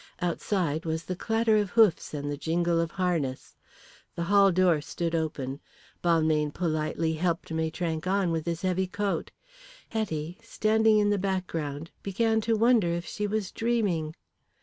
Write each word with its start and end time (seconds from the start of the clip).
Outside 0.19 0.83
was 0.83 1.03
the 1.03 1.15
clatter 1.15 1.57
of 1.57 1.69
hoofs 1.69 2.11
and 2.15 2.31
the 2.31 2.35
jingle 2.35 2.79
of 2.81 2.89
harness. 2.89 3.55
The 4.15 4.23
hall 4.23 4.51
door 4.51 4.81
stood 4.81 5.13
open; 5.13 5.59
Balmayne 6.03 6.49
politely 6.55 7.13
helped 7.13 7.51
Maitrank 7.53 8.07
on 8.07 8.31
with 8.31 8.47
his 8.47 8.63
heavy 8.63 8.87
coat. 8.87 9.29
Hetty, 9.89 10.39
standing 10.41 10.97
in 10.97 11.11
the 11.11 11.19
background, 11.19 11.91
began 12.01 12.41
to 12.41 12.57
wonder 12.57 12.87
if 12.87 13.05
she 13.05 13.27
was 13.27 13.51
dreaming. 13.51 14.15